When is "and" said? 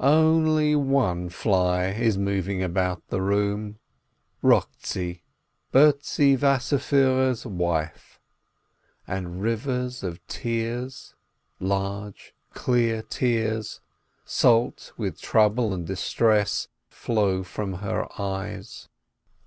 9.06-9.42, 15.74-15.86